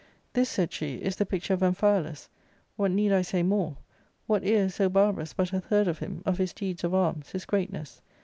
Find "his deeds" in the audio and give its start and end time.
6.39-6.83